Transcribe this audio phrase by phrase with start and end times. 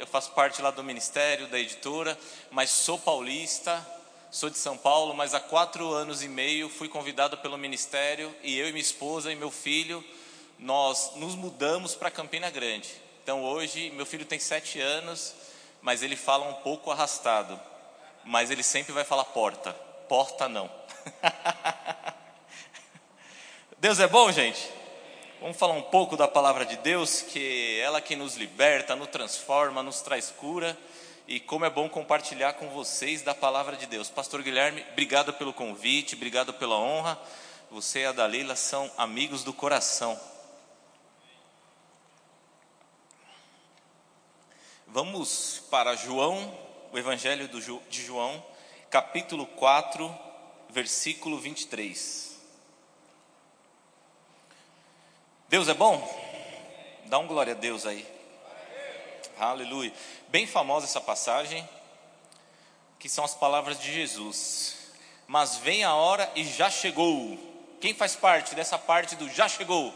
[0.00, 2.18] eu faço parte lá do ministério, da editora,
[2.50, 3.86] mas sou paulista,
[4.30, 8.58] sou de São Paulo, mas há quatro anos e meio fui convidado pelo ministério e
[8.58, 10.02] eu e minha esposa e meu filho,
[10.58, 12.88] nós nos mudamos para Campina Grande.
[13.22, 15.34] Então hoje, meu filho tem sete anos,
[15.82, 17.60] mas ele fala um pouco arrastado,
[18.24, 19.74] mas ele sempre vai falar porta,
[20.08, 20.70] porta não.
[23.76, 24.79] Deus é bom, gente?
[25.40, 29.08] Vamos falar um pouco da palavra de Deus, que é ela que nos liberta, nos
[29.08, 30.76] transforma, nos traz cura.
[31.26, 34.10] E como é bom compartilhar com vocês da palavra de Deus.
[34.10, 37.18] Pastor Guilherme, obrigado pelo convite, obrigado pela honra.
[37.70, 40.20] Você e a Dalila são amigos do coração.
[44.86, 46.54] Vamos para João,
[46.92, 47.48] o Evangelho
[47.88, 48.44] de João,
[48.90, 50.14] capítulo 4,
[50.68, 52.29] versículo 23.
[55.50, 56.00] Deus é bom?
[57.06, 58.06] Dá um glória a Deus aí.
[59.36, 59.92] Aleluia.
[60.28, 61.68] Bem famosa essa passagem,
[63.00, 64.76] que são as palavras de Jesus.
[65.26, 67.36] Mas vem a hora e já chegou.
[67.80, 69.92] Quem faz parte dessa parte do já chegou?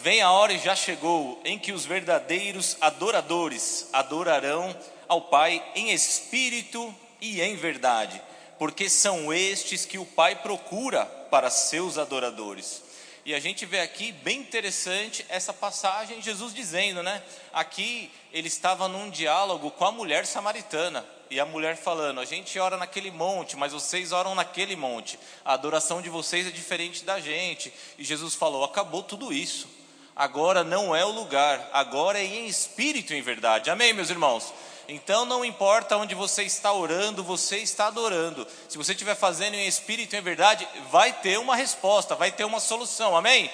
[0.00, 4.76] Vem a hora e já chegou em que os verdadeiros adoradores adorarão
[5.08, 8.22] ao Pai em espírito e em verdade,
[8.60, 12.85] porque são estes que o Pai procura para seus adoradores.
[13.26, 17.20] E a gente vê aqui bem interessante essa passagem, Jesus dizendo, né?
[17.52, 21.04] Aqui ele estava num diálogo com a mulher samaritana.
[21.28, 25.18] E a mulher falando: A gente ora naquele monte, mas vocês oram naquele monte.
[25.44, 27.72] A adoração de vocês é diferente da gente.
[27.98, 29.68] E Jesus falou: Acabou tudo isso.
[30.14, 33.70] Agora não é o lugar, agora é em espírito e em verdade.
[33.70, 34.54] Amém, meus irmãos?
[34.88, 38.46] Então não importa onde você está orando, você está adorando.
[38.68, 42.44] Se você estiver fazendo em espírito e em verdade, vai ter uma resposta, vai ter
[42.44, 43.16] uma solução.
[43.16, 43.50] Amém?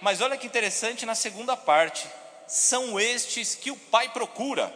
[0.00, 2.06] Mas olha que interessante na segunda parte.
[2.46, 4.74] São estes que o Pai procura.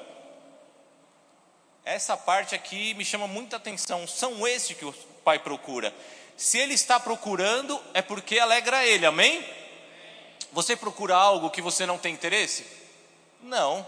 [1.84, 4.06] Essa parte aqui me chama muita atenção.
[4.06, 4.93] São estes que o
[5.25, 5.93] Pai procura.
[6.37, 9.06] Se ele está procurando, é porque alegra ele.
[9.06, 9.44] Amém?
[10.53, 12.66] Você procura algo que você não tem interesse?
[13.43, 13.87] Não.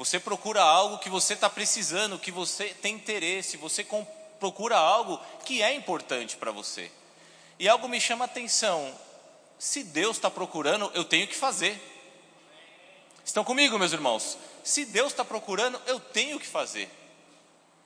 [0.00, 3.86] Você procura algo que você está precisando, que você tem interesse, você
[4.38, 6.90] procura algo que é importante para você.
[7.58, 8.98] E algo me chama a atenção:
[9.58, 11.78] se Deus está procurando, eu tenho que fazer.
[13.22, 14.38] Estão comigo, meus irmãos?
[14.64, 16.88] Se Deus está procurando, eu tenho que fazer.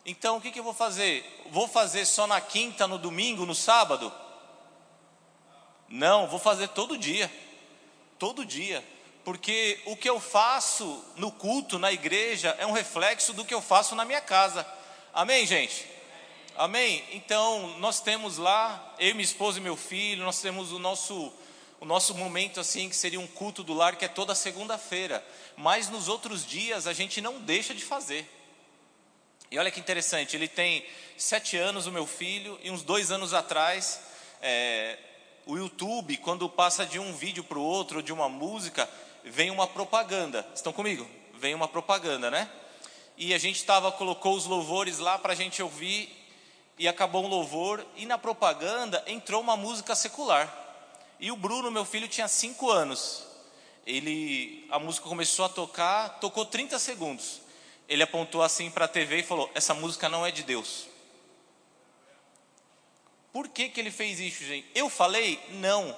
[0.07, 1.43] Então, o que, que eu vou fazer?
[1.51, 4.15] Vou fazer só na quinta, no domingo, no sábado?
[5.89, 7.29] Não, vou fazer todo dia.
[8.21, 8.85] Todo dia
[9.25, 13.63] porque o que eu faço no culto, na igreja, é um reflexo do que eu
[13.63, 14.67] faço na minha casa.
[15.15, 15.87] Amém, gente?
[16.57, 17.03] Amém?
[17.11, 21.33] Então, nós temos lá, eu, minha esposa e meu filho, nós temos o nosso,
[21.81, 25.25] o nosso momento assim, que seria um culto do lar, que é toda segunda-feira.
[25.57, 28.31] Mas nos outros dias a gente não deixa de fazer.
[29.51, 30.85] E olha que interessante, ele tem
[31.17, 34.01] sete anos, o meu filho, e uns dois anos atrás,
[34.43, 34.99] é,
[35.47, 38.89] o YouTube, quando passa de um vídeo para o outro, de uma música,
[39.25, 40.47] vem uma propaganda.
[40.55, 41.07] Estão comigo?
[41.35, 42.51] Vem uma propaganda, né?
[43.17, 46.21] E a gente estava, colocou os louvores lá para a gente ouvir,
[46.79, 50.53] e acabou um louvor, e na propaganda entrou uma música secular.
[51.21, 53.25] E o Bruno, meu filho, tinha cinco anos.
[53.87, 57.41] Ele, a música começou a tocar, tocou 30 segundos.
[57.89, 60.87] Ele apontou assim para a TV e falou: Essa música não é de Deus.
[63.33, 64.67] Por que, que ele fez isso, gente?
[64.75, 65.41] Eu falei?
[65.51, 65.95] Não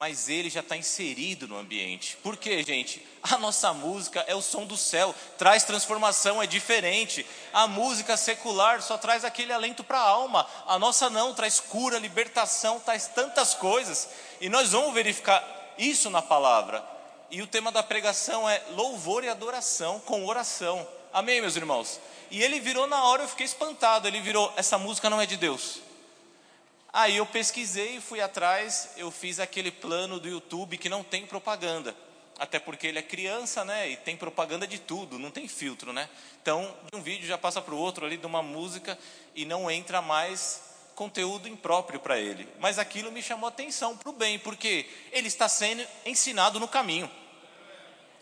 [0.00, 2.16] mas ele já está inserido no ambiente.
[2.22, 3.04] Por quê, gente?
[3.20, 7.26] A nossa música é o som do céu, traz transformação, é diferente.
[7.52, 11.98] A música secular só traz aquele alento para a alma, a nossa não, traz cura,
[11.98, 14.08] libertação, traz tantas coisas.
[14.40, 15.44] E nós vamos verificar
[15.76, 16.84] isso na palavra.
[17.28, 20.86] E o tema da pregação é louvor e adoração com oração.
[21.12, 22.00] Amém, meus irmãos?
[22.30, 24.06] E ele virou na hora, eu fiquei espantado.
[24.06, 25.87] Ele virou: essa música não é de Deus.
[26.92, 31.94] Aí eu pesquisei, fui atrás, eu fiz aquele plano do YouTube que não tem propaganda.
[32.38, 33.90] Até porque ele é criança, né?
[33.90, 36.08] E tem propaganda de tudo, não tem filtro, né?
[36.40, 38.98] Então, de um vídeo já passa para o outro ali de uma música
[39.34, 40.62] e não entra mais
[40.94, 42.48] conteúdo impróprio para ele.
[42.58, 47.10] Mas aquilo me chamou atenção para o bem, porque ele está sendo ensinado no caminho.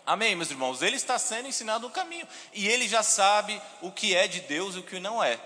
[0.05, 0.83] Amém, meus irmãos?
[0.83, 2.27] Ele está sendo ensinado no caminho.
[2.53, 5.39] E ele já sabe o que é de Deus e o que não é.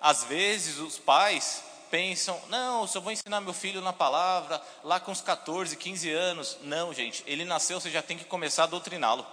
[0.00, 1.62] Às vezes, os pais
[1.96, 6.10] pensam, não, eu só vou ensinar meu filho na palavra lá com uns 14, 15
[6.10, 6.58] anos.
[6.60, 9.26] Não, gente, ele nasceu, você já tem que começar a doutriná-lo.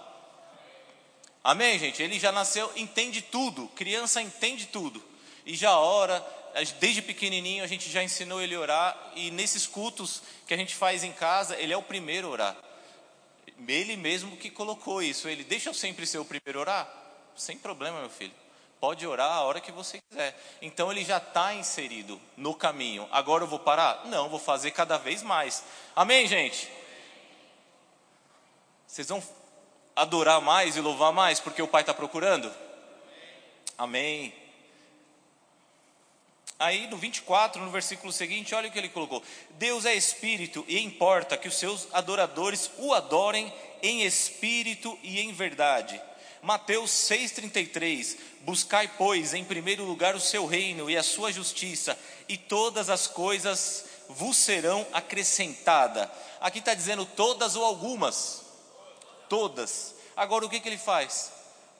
[1.42, 2.02] Amém, gente?
[2.02, 5.04] Ele já nasceu, entende tudo, criança entende tudo.
[5.44, 6.24] E já ora,
[6.80, 9.12] desde pequenininho a gente já ensinou ele a orar.
[9.14, 12.56] E nesses cultos que a gente faz em casa, ele é o primeiro a orar.
[13.68, 15.28] Ele mesmo que colocou isso.
[15.28, 16.94] Ele deixa eu sempre ser o primeiro a orar.
[17.36, 18.43] Sem problema, meu filho.
[18.84, 20.38] Pode orar a hora que você quiser.
[20.60, 23.08] Então ele já está inserido no caminho.
[23.10, 24.04] Agora eu vou parar?
[24.04, 25.64] Não, vou fazer cada vez mais.
[25.96, 26.70] Amém, gente?
[28.86, 29.22] Vocês vão
[29.96, 32.52] adorar mais e louvar mais porque o Pai está procurando?
[33.78, 34.34] Amém.
[36.58, 39.22] Aí no 24, no versículo seguinte, olha o que ele colocou:
[39.52, 43.50] Deus é espírito e importa que os seus adoradores o adorem
[43.82, 45.98] em espírito e em verdade.
[46.44, 51.98] Mateus 6,33: Buscai, pois, em primeiro lugar o seu reino e a sua justiça,
[52.28, 56.06] e todas as coisas vos serão acrescentadas.
[56.42, 58.42] Aqui está dizendo todas ou algumas.
[59.26, 59.94] Todas.
[60.14, 61.32] Agora o que, que ele faz?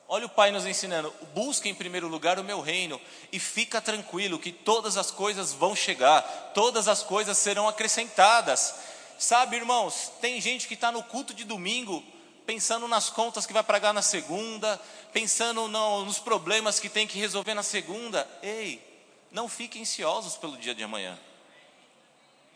[0.09, 2.99] Olha o Pai nos ensinando: busca em primeiro lugar o meu reino
[3.31, 6.23] e fica tranquilo que todas as coisas vão chegar,
[6.55, 8.77] todas as coisas serão acrescentadas.
[9.19, 12.03] Sabe, irmãos, tem gente que está no culto de domingo
[12.46, 14.81] pensando nas contas que vai pagar na segunda,
[15.12, 18.29] pensando no, nos problemas que tem que resolver na segunda.
[18.43, 18.82] Ei,
[19.31, 21.19] não fiquem ansiosos pelo dia de amanhã.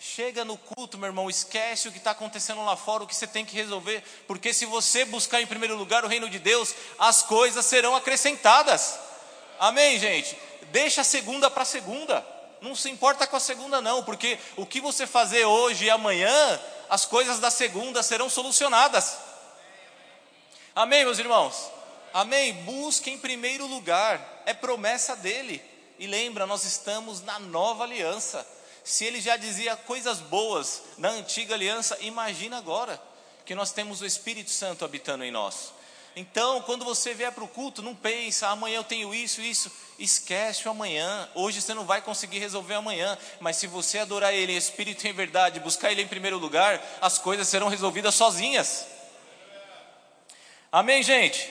[0.01, 3.27] Chega no culto, meu irmão, esquece o que está acontecendo lá fora, o que você
[3.27, 7.23] tem que resolver, porque se você buscar em primeiro lugar o reino de Deus, as
[7.23, 8.97] coisas serão acrescentadas.
[9.59, 10.39] Amém, gente?
[10.71, 12.25] Deixa a segunda para segunda.
[12.61, 16.61] Não se importa com a segunda, não, porque o que você fazer hoje e amanhã,
[16.89, 19.28] as coisas da segunda serão solucionadas.
[20.79, 21.73] Amém, meus irmãos?
[22.15, 22.53] Amém?
[22.63, 25.61] Busque em primeiro lugar, é promessa dele.
[25.99, 28.47] E lembra, nós estamos na nova aliança.
[28.85, 33.03] Se ele já dizia coisas boas na antiga aliança, imagina agora
[33.45, 35.73] que nós temos o Espírito Santo habitando em nós.
[36.15, 39.73] Então, quando você vier para o culto, não pensa, amanhã eu tenho isso, isso.
[39.99, 41.29] Esquece o amanhã.
[41.35, 43.19] Hoje você não vai conseguir resolver amanhã.
[43.41, 46.81] Mas se você adorar Ele em espírito e em verdade, buscar Ele em primeiro lugar,
[47.01, 48.87] as coisas serão resolvidas sozinhas.
[50.71, 51.49] Amém, gente?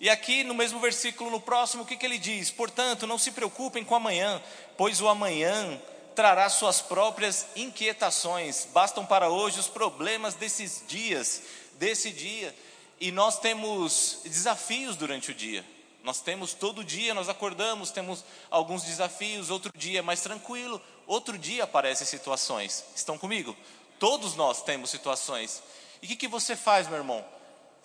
[0.00, 2.50] E aqui no mesmo versículo, no próximo, o que, que ele diz?
[2.50, 4.42] Portanto, não se preocupem com amanhã,
[4.76, 5.80] pois o amanhã
[6.16, 8.66] trará suas próprias inquietações.
[8.72, 11.42] Bastam para hoje os problemas desses dias,
[11.74, 12.52] desse dia.
[13.00, 15.64] E nós temos desafios durante o dia.
[16.02, 21.38] Nós temos todo dia, nós acordamos, temos alguns desafios, outro dia é mais tranquilo, outro
[21.38, 22.84] dia aparecem situações.
[22.96, 23.56] Estão comigo?
[24.00, 25.62] Todos nós temos situações.
[26.02, 27.37] E o que, que você faz, meu irmão?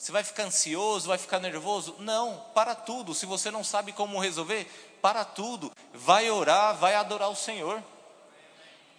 [0.04, 1.96] Você vai ficar ansioso, vai ficar nervoso?
[2.00, 3.14] Não, para tudo.
[3.14, 4.70] Se você não sabe como resolver,
[5.02, 5.72] para tudo.
[5.94, 7.82] Vai orar, vai adorar o Senhor.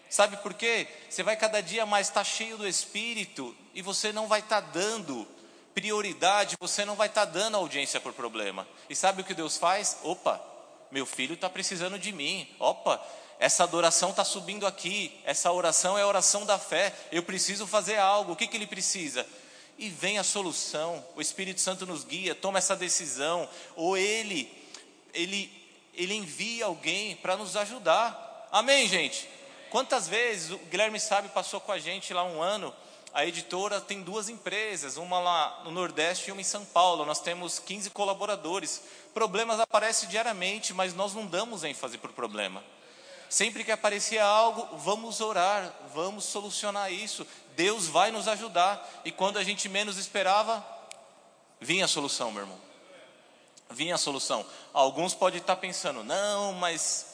[0.08, 0.88] Sabe por quê?
[1.10, 5.28] Você vai cada dia mais estar cheio do Espírito e você não vai estar dando
[5.74, 8.66] prioridade, você não vai estar dando audiência por problema.
[8.88, 9.98] E sabe o que Deus faz?
[10.02, 10.40] Opa,
[10.90, 12.48] meu filho está precisando de mim.
[12.58, 12.98] Opa,
[13.38, 15.20] essa adoração está subindo aqui.
[15.26, 16.94] Essa oração é a oração da fé.
[17.12, 18.32] Eu preciso fazer algo.
[18.32, 19.26] O que, que ele precisa?
[19.79, 21.05] E vem a solução.
[21.17, 23.49] O Espírito Santo nos guia, toma essa decisão.
[23.75, 24.50] Ou ele,
[25.12, 25.50] ele,
[25.94, 28.49] ele envia alguém para nos ajudar.
[28.53, 29.29] Amém, gente?
[29.71, 32.73] Quantas vezes o Guilherme Sabe passou com a gente lá um ano?
[33.12, 37.05] A editora tem duas empresas, uma lá no Nordeste e uma em São Paulo.
[37.05, 38.82] Nós temos 15 colaboradores.
[39.12, 42.62] Problemas aparecem diariamente, mas nós não damos ênfase para o problema.
[43.34, 47.26] Sempre que aparecia algo, vamos orar, vamos solucionar isso.
[47.56, 48.88] Deus vai nos ajudar.
[49.04, 50.64] E quando a gente menos esperava,
[51.60, 52.61] vinha a solução, meu irmão.
[53.70, 54.47] Vinha a solução.
[54.73, 57.06] Alguns podem estar pensando, não, mas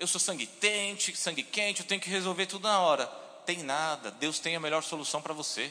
[0.00, 3.06] eu sou sangue quente, sangue quente, eu tenho que resolver tudo na hora.
[3.44, 5.70] Tem nada, Deus tem a melhor solução para você.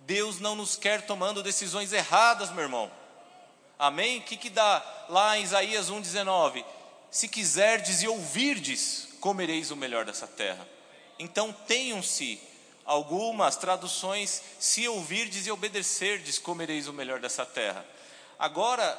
[0.00, 2.92] Deus não nos quer tomando decisões erradas, meu irmão.
[3.78, 4.18] Amém?
[4.18, 6.62] O que, que dá lá em Isaías 1,19?
[7.14, 10.68] Se quiserdes e ouvirdes, comereis o melhor dessa terra.
[11.16, 12.40] Então tenham-se
[12.84, 17.86] algumas traduções, se ouvirdes e obedecerdes, comereis o melhor dessa terra.
[18.36, 18.92] Agora,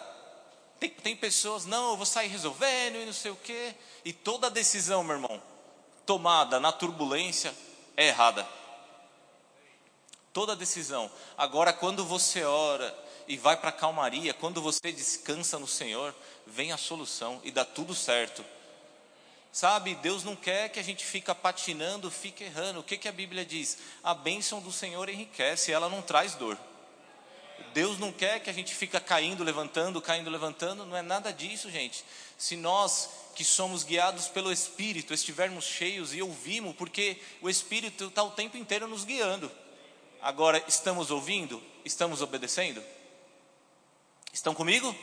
[0.80, 3.76] tem, tem pessoas, não, eu vou sair resolvendo e não sei o quê.
[4.06, 5.44] E toda decisão, meu irmão,
[6.06, 7.54] tomada na turbulência
[7.98, 8.48] é errada.
[10.32, 11.12] Toda decisão.
[11.38, 16.16] Agora, quando você ora e vai para a calmaria, quando você descansa no Senhor,
[16.46, 18.44] vem a solução e dá tudo certo.
[19.52, 22.82] Sabe, Deus não quer que a gente fique patinando, fique errando.
[22.82, 23.78] O que, que a Bíblia diz?
[24.04, 26.58] A bênção do Senhor enriquece, ela não traz dor.
[27.74, 31.72] Deus não quer que a gente fica caindo, levantando, caindo, levantando, não é nada disso,
[31.72, 32.04] gente.
[32.38, 38.24] Se nós que somos guiados pelo Espírito estivermos cheios e ouvimos, porque o Espírito está
[38.24, 39.52] o tempo inteiro nos guiando.
[40.22, 41.62] Agora, estamos ouvindo?
[41.84, 42.84] Estamos obedecendo?
[44.34, 44.94] Estão comigo?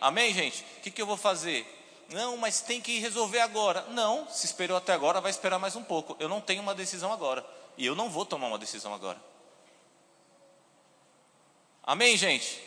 [0.00, 0.64] Amém, gente?
[0.78, 1.66] O que, que eu vou fazer?
[2.08, 3.82] Não, mas tem que resolver agora.
[3.90, 6.16] Não, se esperou até agora, vai esperar mais um pouco.
[6.18, 7.44] Eu não tenho uma decisão agora.
[7.76, 9.20] E eu não vou tomar uma decisão agora.
[11.82, 12.60] Amém, gente?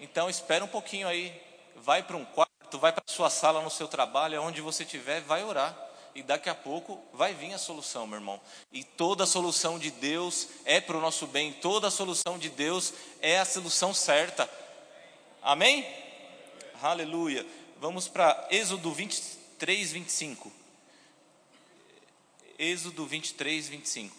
[0.00, 1.38] Então espera um pouquinho aí,
[1.76, 5.44] vai para um quarto, vai para sua sala no seu trabalho, onde você estiver, vai
[5.44, 5.76] orar.
[6.14, 8.40] E daqui a pouco vai vir a solução, meu irmão.
[8.72, 13.38] E toda solução de Deus é para o nosso bem, toda solução de Deus é
[13.38, 14.50] a solução certa.
[15.42, 15.86] Amém?
[16.82, 17.46] Aleluia.
[17.78, 20.50] Vamos para Êxodo 23, 25.
[22.58, 24.16] Êxodo 23, 25.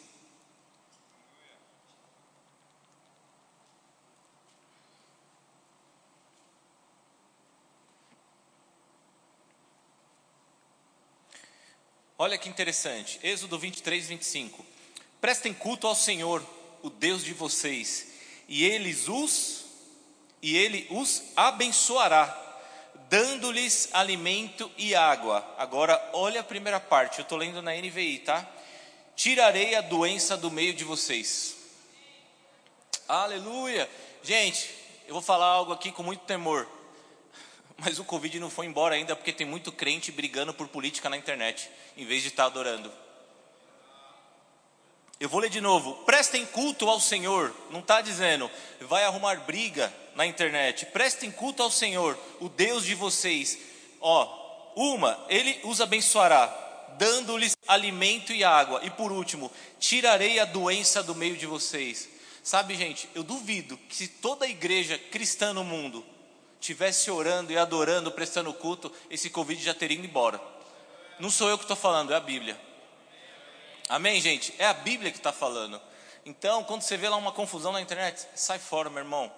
[12.16, 14.64] Olha que interessante, Êxodo 23, 25.
[15.20, 16.46] Prestem culto ao Senhor,
[16.84, 18.10] o Deus de vocês,
[18.48, 19.62] e eles os
[20.42, 22.51] e ele os abençoará,
[23.12, 25.46] dando-lhes alimento e água.
[25.58, 28.50] Agora, olha a primeira parte, eu estou lendo na NVI, tá?
[29.18, 31.58] Tirarei a doença do meio de vocês.
[33.10, 33.90] Aleluia!
[34.24, 34.74] Gente,
[35.06, 36.66] eu vou falar algo aqui com muito temor,
[37.78, 41.18] mas o Covid não foi embora ainda porque tem muito crente brigando por política na
[41.18, 42.90] internet em vez de estar adorando.
[45.22, 45.94] Eu vou ler de novo.
[46.04, 47.54] Prestem culto ao Senhor.
[47.70, 48.50] Não está dizendo,
[48.80, 50.88] vai arrumar briga na internet.
[50.88, 53.56] Prestem culto ao Senhor, o Deus de vocês.
[54.02, 56.48] Ó, uma, Ele os abençoará,
[56.98, 58.82] dando-lhes alimento e água.
[58.84, 62.10] E por último, tirarei a doença do meio de vocês.
[62.42, 66.04] Sabe, gente, eu duvido que se toda a igreja cristã no mundo
[66.60, 70.42] tivesse orando e adorando, prestando culto, esse Covid já teria ido embora.
[71.20, 72.71] Não sou eu que estou falando, é a Bíblia.
[73.90, 74.54] Amém, gente?
[74.58, 75.82] É a Bíblia que está falando.
[76.26, 79.32] Então, quando você vê lá uma confusão na internet, sai fora, meu irmão.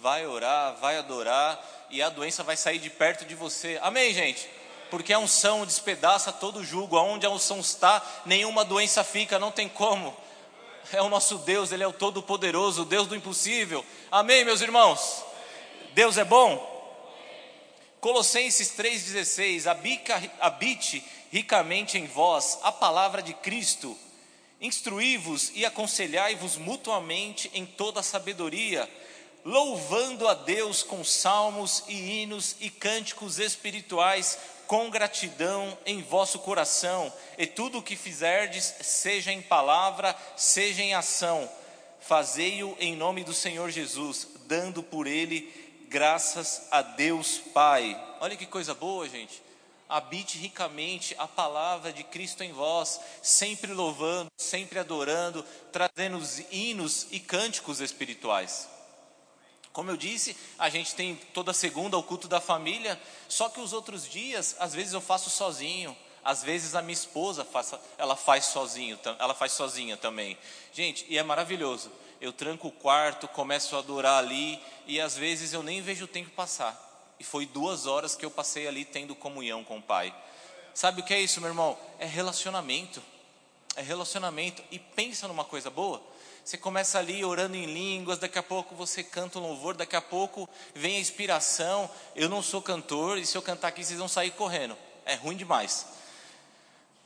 [0.00, 3.78] Vai orar, vai adorar e a doença vai sair de perto de você.
[3.80, 4.48] Amém, gente?
[4.90, 6.96] Porque a unção despedaça todo o jugo.
[6.96, 10.14] Aonde a unção está, nenhuma doença fica, não tem como.
[10.92, 13.84] É o nosso Deus, Ele é o Todo-Poderoso, o Deus do impossível.
[14.10, 15.24] Amém, meus irmãos?
[15.94, 16.72] Deus é bom?
[18.00, 19.66] Colossenses 3,16:
[20.40, 23.98] habite ricamente em vós a palavra de Cristo,
[24.60, 28.88] instruí-vos e aconselhai-vos mutuamente em toda sabedoria,
[29.44, 34.38] louvando a Deus com salmos e hinos e cânticos espirituais,
[34.68, 40.94] com gratidão em vosso coração, e tudo o que fizerdes, seja em palavra, seja em
[40.94, 41.50] ação,
[41.98, 45.52] fazei-o em nome do Senhor Jesus, dando por ele
[45.88, 48.00] graças a Deus Pai.
[48.20, 49.42] Olha que coisa boa, gente.
[49.88, 57.20] Habite ricamente a palavra de Cristo em vós, sempre louvando, sempre adorando, trazendo hinos e
[57.20, 58.68] cânticos espirituais.
[59.72, 63.72] Como eu disse, a gente tem toda segunda o culto da família, só que os
[63.72, 68.46] outros dias, às vezes eu faço sozinho, às vezes a minha esposa faz, ela faz
[68.46, 70.38] sozinho, ela faz sozinha também.
[70.72, 71.90] Gente, e é maravilhoso
[72.24, 76.08] eu tranco o quarto, começo a adorar ali, e às vezes eu nem vejo o
[76.08, 76.83] tempo passar.
[77.18, 80.14] E foi duas horas que eu passei ali tendo comunhão com o Pai.
[80.74, 81.78] Sabe o que é isso, meu irmão?
[81.98, 83.02] É relacionamento.
[83.76, 84.62] É relacionamento.
[84.70, 86.02] E pensa numa coisa boa.
[86.44, 90.02] Você começa ali orando em línguas, daqui a pouco você canta um louvor, daqui a
[90.02, 91.88] pouco vem a inspiração.
[92.14, 94.76] Eu não sou cantor, e se eu cantar aqui vocês vão sair correndo.
[95.06, 95.86] É ruim demais.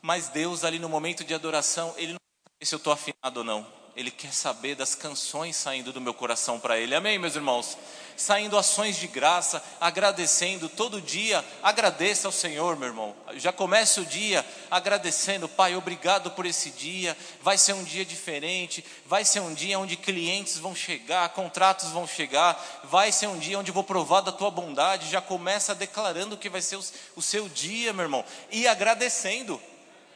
[0.03, 3.45] Mas Deus ali no momento de adoração, Ele não sabe se eu estou afinado ou
[3.45, 3.65] não.
[3.95, 6.95] Ele quer saber das canções saindo do meu coração para Ele.
[6.95, 7.77] Amém, meus irmãos?
[8.19, 11.45] Saindo ações de graça, agradecendo todo dia.
[11.63, 13.15] Agradeça ao Senhor, meu irmão.
[13.37, 17.17] Já comece o dia agradecendo, Pai, obrigado por esse dia.
[17.41, 18.85] Vai ser um dia diferente.
[19.07, 22.61] Vai ser um dia onde clientes vão chegar, contratos vão chegar.
[22.83, 25.09] Vai ser um dia onde vou provar da tua bondade.
[25.09, 26.85] Já começa declarando que vai ser o,
[27.15, 28.25] o seu dia, meu irmão.
[28.51, 29.63] E agradecendo.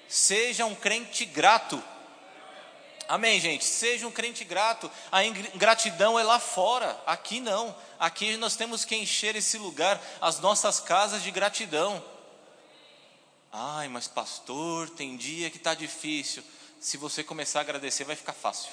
[0.09, 1.80] Seja um crente grato.
[3.12, 3.62] Amém, gente?
[3.66, 4.90] Seja um crente grato.
[5.11, 7.76] A ingratidão é lá fora, aqui não.
[8.00, 12.02] Aqui nós temos que encher esse lugar, as nossas casas de gratidão.
[13.52, 16.42] Ai, mas pastor, tem dia que está difícil.
[16.81, 18.73] Se você começar a agradecer, vai ficar fácil.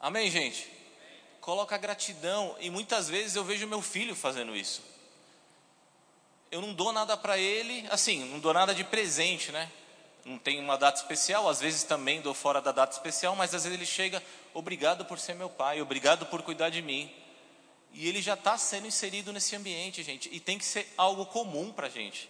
[0.00, 0.68] Amém, gente?
[1.40, 2.56] Coloca gratidão.
[2.58, 4.82] E muitas vezes eu vejo meu filho fazendo isso.
[6.50, 9.70] Eu não dou nada para ele, assim, não dou nada de presente, né?
[10.24, 13.64] Não tem uma data especial, às vezes também dou fora da data especial, mas às
[13.64, 14.22] vezes ele chega,
[14.54, 17.12] obrigado por ser meu pai, obrigado por cuidar de mim.
[17.92, 21.72] E ele já está sendo inserido nesse ambiente, gente, e tem que ser algo comum
[21.72, 22.28] para a gente.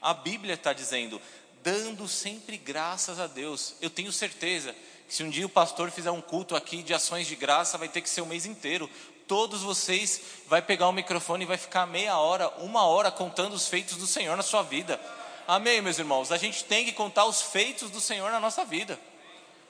[0.00, 1.20] A Bíblia está dizendo,
[1.62, 3.74] dando sempre graças a Deus.
[3.80, 4.74] Eu tenho certeza
[5.08, 7.88] que se um dia o pastor fizer um culto aqui de ações de graça, vai
[7.88, 8.88] ter que ser o mês inteiro.
[9.26, 13.68] Todos vocês vai pegar o microfone e vai ficar meia hora, uma hora contando os
[13.68, 15.00] feitos do Senhor na sua vida.
[15.48, 16.30] Amém, meus irmãos?
[16.30, 19.00] A gente tem que contar os feitos do Senhor na nossa vida.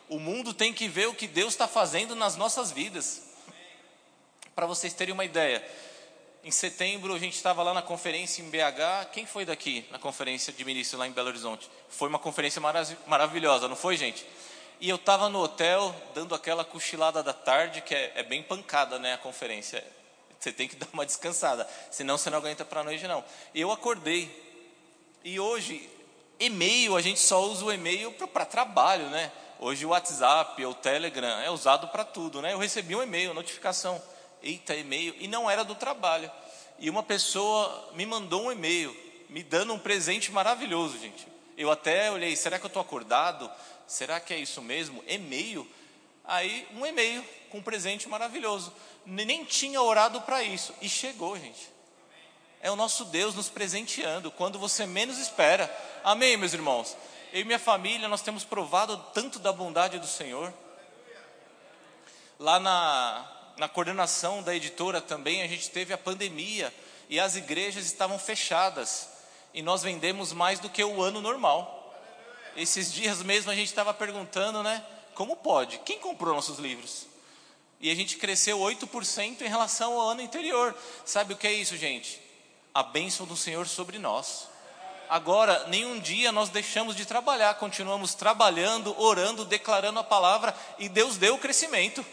[0.09, 3.23] O mundo tem que ver o que Deus está fazendo nas nossas vidas.
[4.57, 5.65] Para vocês terem uma ideia,
[6.43, 9.11] em setembro a gente estava lá na conferência em BH.
[9.13, 11.71] Quem foi daqui na conferência de ministro lá em Belo Horizonte?
[11.89, 12.61] Foi uma conferência
[13.07, 14.27] maravilhosa, não foi, gente?
[14.81, 18.99] E eu estava no hotel dando aquela cochilada da tarde, que é, é bem pancada,
[18.99, 19.87] né, a conferência.
[20.41, 23.25] Você tem que dar uma descansada, senão você não aguenta para a noite, não.
[23.55, 24.48] Eu acordei.
[25.25, 25.89] E hoje,
[26.39, 29.33] e-mail, a gente só usa o e-mail para trabalho, né?
[29.59, 32.53] Hoje o WhatsApp o Telegram é usado para tudo, né?
[32.53, 34.01] Eu recebi um e-mail, notificação.
[34.41, 35.15] Eita, e-mail.
[35.19, 36.31] E não era do trabalho.
[36.79, 38.97] E uma pessoa me mandou um e-mail,
[39.29, 41.27] me dando um presente maravilhoso, gente.
[41.57, 43.51] Eu até olhei, será que eu estou acordado?
[43.85, 45.03] Será que é isso mesmo?
[45.09, 45.67] E-mail?
[46.25, 48.73] Aí, um e-mail com um presente maravilhoso.
[49.05, 50.73] Nem tinha orado para isso.
[50.81, 51.78] E chegou, gente.
[52.61, 55.73] É o nosso Deus nos presenteando quando você menos espera.
[56.03, 56.97] Amém, meus irmãos?
[57.33, 60.53] Eu e minha família, nós temos provado tanto da bondade do Senhor.
[62.39, 66.75] Lá na, na coordenação da editora também, a gente teve a pandemia
[67.09, 69.09] e as igrejas estavam fechadas.
[69.55, 71.95] E nós vendemos mais do que o ano normal.
[72.57, 74.85] Esses dias mesmo a gente estava perguntando, né?
[75.15, 75.79] Como pode?
[75.81, 77.07] Quem comprou nossos livros?
[77.81, 80.77] E a gente cresceu 8% em relação ao ano anterior.
[81.05, 82.28] Sabe o que é isso, gente?
[82.75, 84.49] A bênção do Senhor sobre nós.
[85.09, 91.17] Agora, nenhum dia nós deixamos de trabalhar, continuamos trabalhando, orando, declarando a palavra e Deus
[91.17, 92.05] deu o crescimento.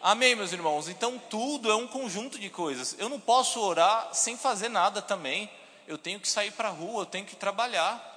[0.00, 0.88] Amém, meus irmãos?
[0.88, 2.94] Então, tudo é um conjunto de coisas.
[2.98, 5.50] Eu não posso orar sem fazer nada também.
[5.88, 8.12] Eu tenho que sair para a rua, eu tenho que trabalhar.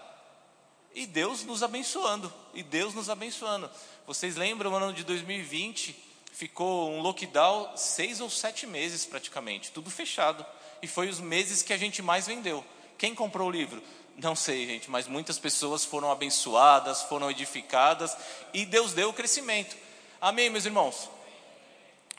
[0.93, 3.69] E Deus nos abençoando, e Deus nos abençoando.
[4.05, 5.95] Vocês lembram, no ano de 2020,
[6.31, 10.45] ficou um lockdown seis ou sete meses praticamente, tudo fechado.
[10.81, 12.63] E foi os meses que a gente mais vendeu.
[12.97, 13.81] Quem comprou o livro?
[14.17, 18.15] Não sei, gente, mas muitas pessoas foram abençoadas, foram edificadas
[18.53, 19.77] e Deus deu o crescimento.
[20.19, 21.09] Amém, meus irmãos?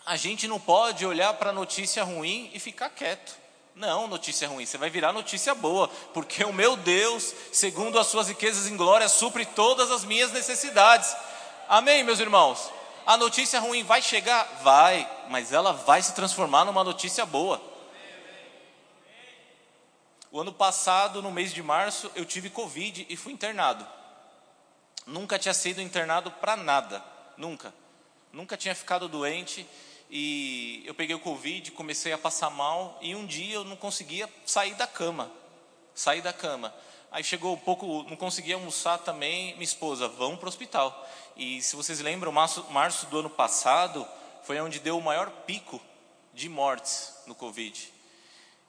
[0.06, 3.36] A gente não pode olhar para a notícia ruim e ficar quieto.
[3.74, 8.28] Não, notícia ruim, você vai virar notícia boa, porque o meu Deus, segundo as suas
[8.28, 11.14] riquezas em glória, supre todas as minhas necessidades.
[11.68, 12.70] Amém, meus irmãos?
[13.06, 14.60] A notícia ruim vai chegar?
[14.62, 17.69] Vai, mas ela vai se transformar numa notícia boa.
[20.32, 23.84] O ano passado, no mês de março, eu tive Covid e fui internado.
[25.04, 27.04] Nunca tinha sido internado para nada,
[27.36, 27.74] nunca.
[28.32, 29.66] Nunca tinha ficado doente
[30.08, 34.28] e eu peguei o Covid, comecei a passar mal e um dia eu não conseguia
[34.46, 35.28] sair da cama.
[35.96, 36.72] Sair da cama.
[37.10, 41.08] Aí chegou um pouco, não conseguia almoçar também, minha esposa, vamos para o hospital.
[41.36, 44.06] E se vocês lembram, março, março do ano passado
[44.44, 45.80] foi onde deu o maior pico
[46.32, 47.92] de mortes no Covid.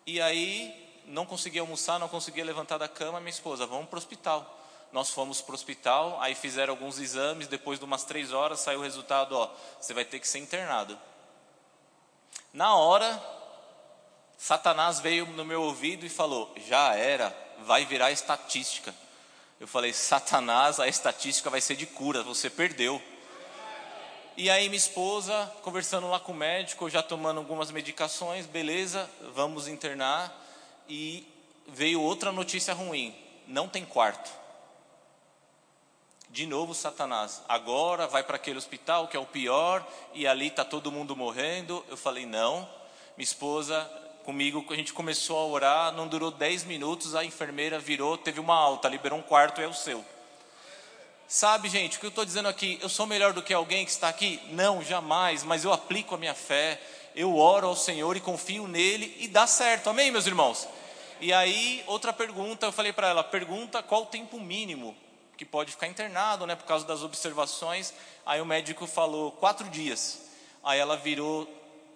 [0.07, 3.99] E aí não conseguia almoçar, não conseguia levantar da cama, minha esposa, vamos para o
[3.99, 4.59] hospital.
[4.91, 8.79] Nós fomos para o hospital, aí fizeram alguns exames, depois de umas três horas saiu
[8.79, 10.99] o resultado, ó, você vai ter que ser internado.
[12.53, 13.21] Na hora,
[14.37, 18.93] Satanás veio no meu ouvido e falou, já era, vai virar estatística.
[19.59, 23.01] Eu falei, Satanás, a estatística vai ser de cura, você perdeu.
[24.35, 29.67] E aí minha esposa, conversando lá com o médico, já tomando algumas medicações, beleza, vamos
[29.67, 30.40] internar
[30.91, 31.25] e
[31.69, 33.15] veio outra notícia ruim:
[33.47, 34.29] não tem quarto.
[36.29, 40.65] De novo, Satanás, agora vai para aquele hospital que é o pior e ali está
[40.65, 41.83] todo mundo morrendo.
[41.89, 42.67] Eu falei: não.
[43.17, 43.89] Minha esposa,
[44.23, 48.55] comigo, a gente começou a orar, não durou 10 minutos, a enfermeira virou, teve uma
[48.55, 50.03] alta, liberou um quarto, é o seu.
[51.27, 53.91] Sabe, gente, o que eu estou dizendo aqui, eu sou melhor do que alguém que
[53.91, 54.41] está aqui?
[54.49, 56.81] Não, jamais, mas eu aplico a minha fé,
[57.15, 60.67] eu oro ao Senhor e confio nele e dá certo, amém, meus irmãos?
[61.21, 64.97] E aí, outra pergunta, eu falei para ela: pergunta qual o tempo mínimo
[65.37, 67.93] que pode ficar internado, né, por causa das observações.
[68.25, 70.19] Aí o médico falou: quatro dias.
[70.63, 71.47] Aí ela virou: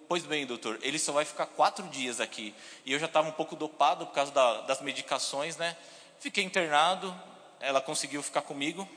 [0.08, 2.54] pois bem, doutor, ele só vai ficar quatro dias aqui.
[2.84, 5.76] E eu já estava um pouco dopado por causa da, das medicações, né?
[6.20, 7.12] Fiquei internado,
[7.58, 8.88] ela conseguiu ficar comigo.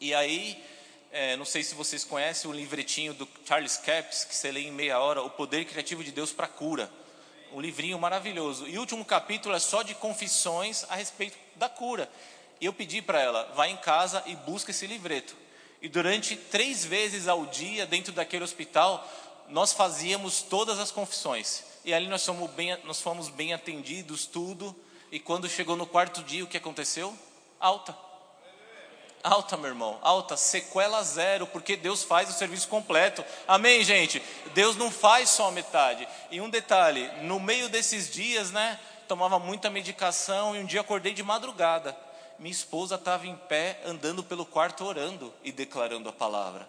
[0.00, 0.64] E aí,
[1.12, 4.72] é, não sei se vocês conhecem o livretinho do Charles Capps, que você lê em
[4.72, 6.90] meia hora, O Poder Criativo de Deus para a Cura
[7.52, 8.66] um livrinho maravilhoso.
[8.66, 12.10] E o último capítulo é só de confissões a respeito da cura.
[12.60, 15.36] E eu pedi para ela, vá em casa e busque esse livreto.
[15.80, 19.06] E durante três vezes ao dia, dentro daquele hospital,
[19.48, 21.62] nós fazíamos todas as confissões.
[21.84, 24.74] E ali nós fomos bem, nós fomos bem atendidos, tudo.
[25.10, 27.16] E quando chegou no quarto dia, o que aconteceu?
[27.60, 28.07] Alta.
[29.28, 33.22] Alta, meu irmão, alta, sequela zero, porque Deus faz o serviço completo.
[33.46, 34.22] Amém, gente?
[34.54, 36.08] Deus não faz só metade.
[36.30, 41.12] E um detalhe: no meio desses dias, né, tomava muita medicação e um dia acordei
[41.12, 41.94] de madrugada.
[42.38, 46.66] Minha esposa estava em pé, andando pelo quarto, orando e declarando a palavra.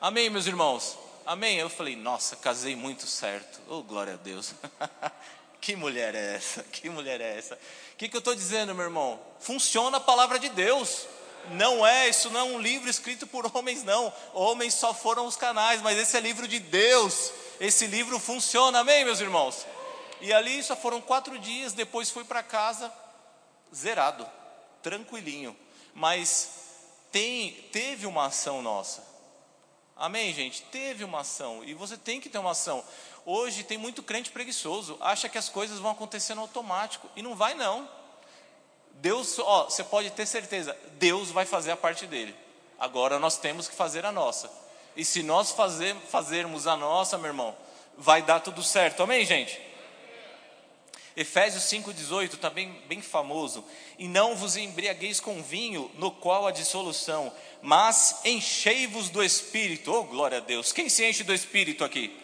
[0.00, 0.96] Amém, meus irmãos?
[1.26, 1.56] Amém?
[1.56, 3.60] Eu falei, nossa, casei muito certo.
[3.68, 4.54] Oh, glória a Deus.
[5.60, 6.62] que mulher é essa?
[6.62, 7.56] Que mulher é essa?
[7.56, 9.18] O que, que eu estou dizendo, meu irmão?
[9.40, 11.08] Funciona a palavra de Deus.
[11.50, 14.12] Não é, isso não é um livro escrito por homens, não.
[14.32, 17.32] Homens só foram os canais, mas esse é livro de Deus.
[17.60, 19.66] Esse livro funciona, amém, meus irmãos?
[20.20, 22.92] E ali só foram quatro dias, depois fui para casa
[23.74, 24.28] zerado,
[24.82, 25.56] tranquilinho.
[25.94, 26.50] Mas
[27.10, 29.04] tem, teve uma ação nossa.
[29.96, 30.62] Amém, gente?
[30.62, 31.62] Teve uma ação.
[31.64, 32.82] E você tem que ter uma ação.
[33.24, 37.08] Hoje tem muito crente preguiçoso, acha que as coisas vão acontecer no automático.
[37.14, 37.88] E não vai, não.
[39.02, 42.32] Deus, ó, você pode ter certeza, Deus vai fazer a parte dele.
[42.78, 44.48] Agora nós temos que fazer a nossa.
[44.96, 47.52] E se nós fazer, fazermos a nossa, meu irmão,
[47.98, 49.02] vai dar tudo certo.
[49.02, 49.60] Amém, gente?
[51.16, 53.64] Efésios 5,18 está bem, bem famoso.
[53.98, 59.92] E não vos embriagueis com vinho, no qual há dissolução, mas enchei-vos do Espírito.
[59.92, 60.72] Oh, glória a Deus.
[60.72, 62.16] Quem se enche do Espírito aqui?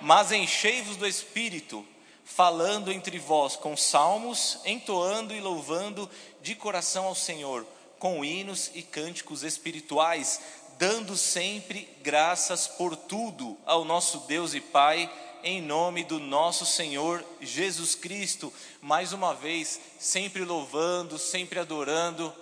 [0.00, 1.86] Mas enchei-vos do Espírito,
[2.24, 6.10] falando entre vós com salmos, entoando e louvando
[6.40, 7.66] de coração ao Senhor,
[7.98, 10.40] com hinos e cânticos espirituais,
[10.78, 15.10] dando sempre graças por tudo ao nosso Deus e Pai
[15.44, 18.50] em nome do nosso Senhor Jesus Cristo.
[18.80, 22.34] Mais uma vez, sempre louvando, sempre adorando.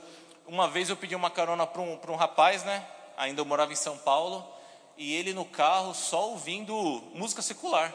[0.46, 2.86] Uma vez eu pedi uma carona para um, um rapaz, né?
[3.16, 4.46] Ainda eu morava em São Paulo,
[4.96, 6.74] e ele no carro só ouvindo
[7.12, 7.92] música secular.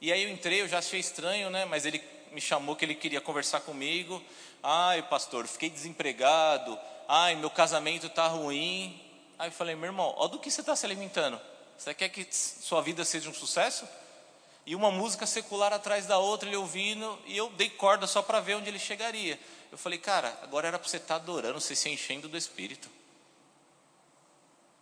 [0.00, 1.64] E aí eu entrei, eu já achei estranho, né?
[1.64, 4.22] Mas ele me chamou que ele queria conversar comigo.
[4.62, 6.78] Ai, pastor, fiquei desempregado.
[7.08, 9.00] Ai, meu casamento está ruim.
[9.38, 11.40] Aí eu falei, meu irmão, ó do que você está se alimentando?
[11.78, 13.86] Você quer que sua vida seja um sucesso?
[14.64, 18.40] E uma música secular atrás da outra, ele ouvindo, e eu dei corda só para
[18.40, 19.38] ver onde ele chegaria.
[19.70, 22.90] Eu falei, cara, agora era para você estar tá adorando, você se enchendo do Espírito.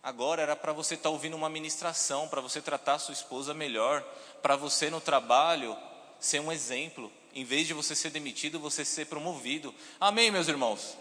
[0.05, 4.03] Agora era para você estar tá ouvindo uma ministração, para você tratar sua esposa melhor,
[4.39, 5.75] para você no trabalho
[6.19, 7.11] ser um exemplo.
[7.33, 9.73] Em vez de você ser demitido, você ser promovido.
[9.99, 10.95] Amém, meus irmãos?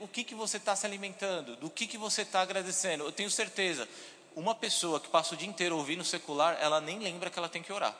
[0.00, 1.54] o que, que você está se alimentando?
[1.54, 3.04] Do que, que você está agradecendo?
[3.04, 3.88] Eu tenho certeza,
[4.34, 7.62] uma pessoa que passa o dia inteiro ouvindo secular, ela nem lembra que ela tem
[7.62, 7.94] que orar.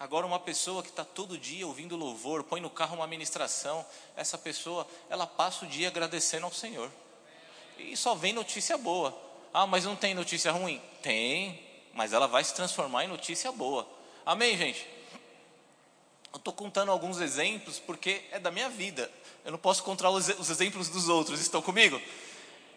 [0.00, 3.84] Agora, uma pessoa que está todo dia ouvindo louvor, põe no carro uma ministração,
[4.16, 6.90] essa pessoa, ela passa o dia agradecendo ao Senhor.
[7.78, 9.14] E só vem notícia boa.
[9.52, 10.80] Ah, mas não tem notícia ruim?
[11.02, 13.86] Tem, mas ela vai se transformar em notícia boa.
[14.24, 14.88] Amém, gente?
[16.32, 19.12] Eu estou contando alguns exemplos porque é da minha vida.
[19.44, 21.42] Eu não posso contar os exemplos dos outros.
[21.42, 22.00] Estão comigo?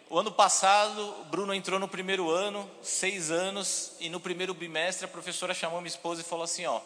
[0.10, 5.08] O ano passado, Bruno entrou no primeiro ano, seis anos, e no primeiro bimestre a
[5.08, 6.82] professora chamou minha esposa e falou assim: ó,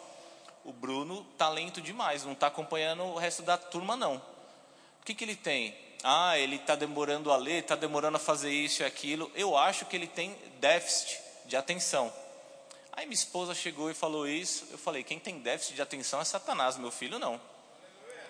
[0.64, 4.16] o Bruno talento demais, não está acompanhando o resto da turma não.
[4.16, 5.74] O que que ele tem?
[6.02, 9.30] Ah, ele está demorando a ler, está demorando a fazer isso e aquilo.
[9.34, 12.12] Eu acho que ele tem déficit de atenção.
[12.92, 14.66] Aí minha esposa chegou e falou isso.
[14.70, 17.40] Eu falei: quem tem déficit de atenção é Satanás, meu filho não.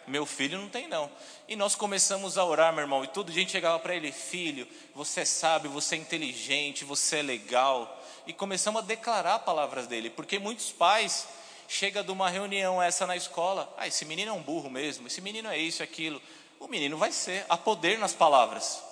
[0.08, 1.10] Meu filho não tem, não.
[1.46, 4.10] E nós começamos a orar, meu irmão, e todo dia a gente chegava para ele:
[4.10, 8.02] Filho, você é sábio, você é inteligente, você é legal.
[8.26, 11.26] E começamos a declarar palavras dele, porque muitos pais
[11.68, 15.20] chegam de uma reunião essa na escola: Ah, esse menino é um burro mesmo, esse
[15.20, 16.20] menino é isso, aquilo.
[16.58, 18.82] O menino vai ser, há poder nas palavras.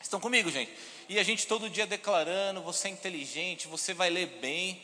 [0.00, 0.72] Estão comigo, gente?
[1.08, 4.80] E a gente todo dia declarando: Você é inteligente, você vai ler bem.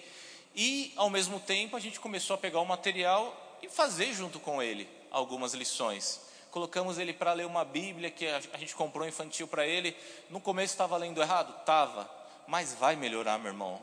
[0.55, 4.61] E, ao mesmo tempo, a gente começou a pegar o material e fazer junto com
[4.61, 6.20] ele algumas lições.
[6.50, 9.96] Colocamos ele para ler uma Bíblia que a gente comprou infantil para ele.
[10.29, 11.55] No começo estava lendo errado?
[11.61, 12.11] Estava.
[12.48, 13.81] Mas vai melhorar, meu irmão.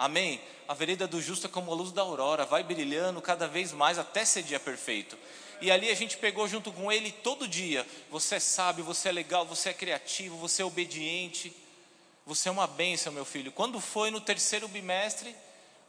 [0.00, 0.40] Amém?
[0.66, 3.98] A vereda do justo é como a luz da aurora, vai brilhando cada vez mais
[3.98, 5.14] até ser dia perfeito.
[5.60, 7.86] E ali a gente pegou junto com ele todo dia.
[8.10, 11.54] Você é sábio, você é legal, você é criativo, você é obediente.
[12.24, 13.52] Você é uma bênção, meu filho.
[13.52, 15.36] Quando foi no terceiro bimestre,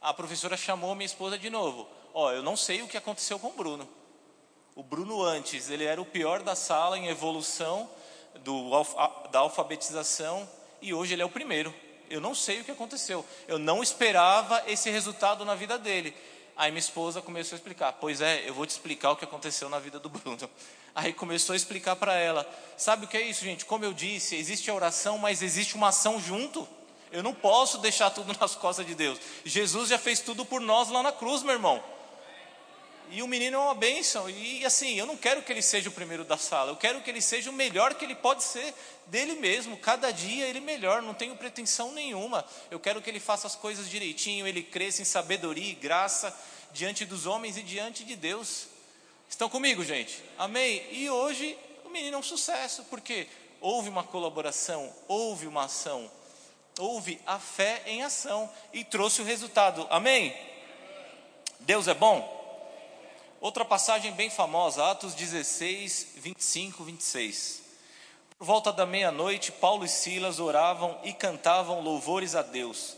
[0.02, 1.88] a professora chamou minha esposa de novo.
[2.12, 3.88] Ó, oh, eu não sei o que aconteceu com o Bruno.
[4.74, 7.88] O Bruno antes, ele era o pior da sala em evolução
[8.40, 8.68] do,
[9.30, 10.46] da alfabetização
[10.82, 11.74] e hoje ele é o primeiro.
[12.12, 13.24] Eu não sei o que aconteceu.
[13.48, 16.14] Eu não esperava esse resultado na vida dele.
[16.54, 17.94] Aí minha esposa começou a explicar.
[17.94, 20.50] Pois é, eu vou te explicar o que aconteceu na vida do Bruno.
[20.94, 22.46] Aí começou a explicar para ela.
[22.76, 23.64] Sabe o que é isso, gente?
[23.64, 26.68] Como eu disse, existe a oração, mas existe uma ação junto.
[27.10, 29.18] Eu não posso deixar tudo nas costas de Deus.
[29.42, 31.82] Jesus já fez tudo por nós lá na cruz, meu irmão.
[33.10, 34.28] E o menino é uma bênção.
[34.28, 37.10] E assim, eu não quero que ele seja o primeiro da sala, eu quero que
[37.10, 38.74] ele seja o melhor que ele pode ser
[39.06, 39.76] dele mesmo.
[39.76, 42.44] Cada dia ele melhor, não tenho pretensão nenhuma.
[42.70, 46.36] Eu quero que ele faça as coisas direitinho, ele cresça em sabedoria e graça
[46.72, 48.66] diante dos homens e diante de Deus.
[49.28, 50.22] Estão comigo, gente?
[50.38, 50.86] Amém?
[50.90, 53.26] E hoje o menino é um sucesso, porque
[53.60, 56.10] houve uma colaboração, houve uma ação,
[56.78, 59.86] houve a fé em ação e trouxe o resultado.
[59.90, 60.34] Amém?
[61.60, 62.40] Deus é bom?
[63.40, 67.61] Outra passagem bem famosa, Atos 16, 25, 26.
[68.42, 72.96] Por volta da meia-noite, Paulo e Silas oravam e cantavam louvores a Deus.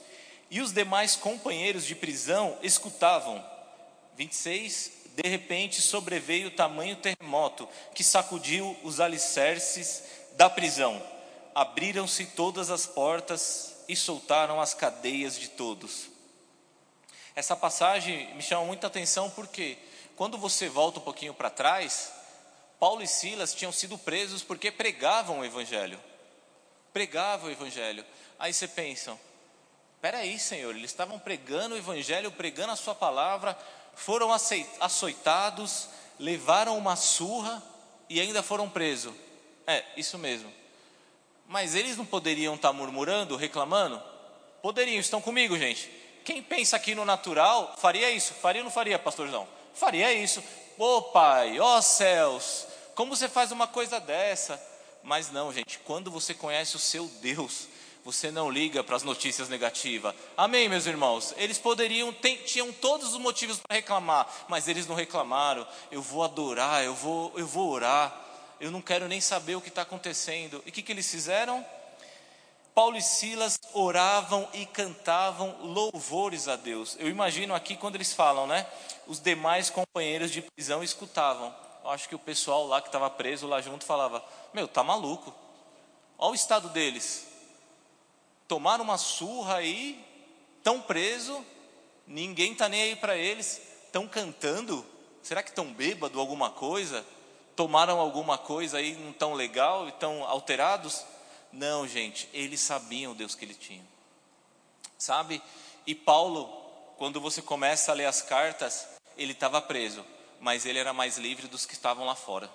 [0.51, 3.45] E os demais companheiros de prisão escutavam.
[4.17, 4.91] 26.
[5.15, 10.99] De repente sobreveio tamanho terremoto que sacudiu os alicerces da prisão.
[11.55, 16.07] Abriram-se todas as portas e soltaram as cadeias de todos.
[17.37, 19.77] Essa passagem me chama muita atenção porque
[20.17, 22.14] quando você volta um pouquinho para trás,
[22.79, 25.99] Paulo e Silas tinham sido presos porque pregavam o Evangelho.
[26.93, 28.05] Pregavam o Evangelho.
[28.39, 29.19] Aí você pensa,
[30.03, 33.57] aí, Senhor, eles estavam pregando o Evangelho, pregando a Sua palavra,
[33.95, 34.31] foram
[34.81, 37.63] açoitados, levaram uma surra
[38.09, 39.15] e ainda foram presos.
[39.67, 40.53] É, isso mesmo.
[41.47, 44.03] Mas eles não poderiam estar murmurando, reclamando?
[44.63, 45.91] Poderiam, estão comigo, gente.
[46.25, 48.35] Quem pensa aqui no natural faria isso?
[48.35, 49.47] Faria ou não faria, pastorzão?
[49.75, 50.43] faria isso.
[50.77, 54.61] Ô oh, Pai, ó oh, céus, como você faz uma coisa dessa?
[55.05, 57.69] Mas não, gente, quando você conhece o seu Deus,
[58.05, 60.15] você não liga para as notícias negativas.
[60.37, 61.33] Amém, meus irmãos?
[61.37, 62.13] Eles poderiam,
[62.45, 65.67] tinham todos os motivos para reclamar, mas eles não reclamaram.
[65.93, 68.15] Eu vou adorar, eu vou, eu vou orar,
[68.61, 70.63] eu não quero nem saber o que está acontecendo.
[70.67, 71.65] E o que, que eles fizeram?
[72.75, 76.97] Paulo e Silas oravam e cantavam louvores a Deus.
[76.99, 78.67] Eu imagino aqui quando eles falam, né?
[79.07, 81.55] Os demais companheiros de prisão escutavam.
[81.85, 85.33] Eu acho que o pessoal lá que estava preso lá junto falava: Meu, tá maluco.
[86.19, 87.29] Olha o estado deles.
[88.49, 90.05] Tomaram uma surra aí,
[90.63, 91.45] tão preso,
[92.07, 94.85] ninguém tá nem aí para eles, estão cantando.
[95.23, 97.07] Será que estão bêbado alguma coisa?
[97.55, 101.05] Tomaram alguma coisa aí não tão legal e tão alterados?
[101.55, 103.85] Não, gente, eles sabiam o Deus que ele tinha.
[104.99, 105.41] Sabe?
[105.87, 106.49] E Paulo,
[106.99, 110.05] quando você começa a ler as cartas, ele estava preso,
[110.41, 112.51] mas ele era mais livre dos que estavam lá fora.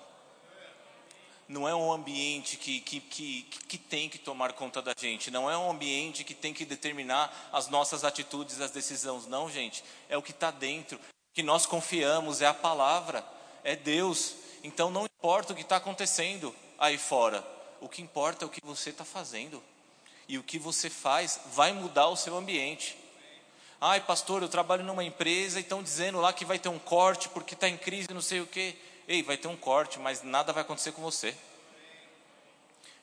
[1.48, 5.50] Não é um ambiente que, que, que, que tem que tomar conta da gente, não
[5.50, 9.82] é um ambiente que tem que determinar as nossas atitudes, as decisões, não, gente.
[10.10, 11.00] É o que está dentro,
[11.32, 13.24] que nós confiamos, é a palavra,
[13.64, 14.36] é Deus.
[14.62, 17.44] Então não importa o que está acontecendo aí fora,
[17.80, 19.62] o que importa é o que você está fazendo.
[20.28, 22.96] E o que você faz vai mudar o seu ambiente.
[23.80, 27.28] Ai, pastor, eu trabalho numa empresa e estão dizendo lá que vai ter um corte
[27.30, 28.76] porque está em crise, não sei o quê.
[29.08, 31.34] Ei, vai ter um corte, mas nada vai acontecer com você.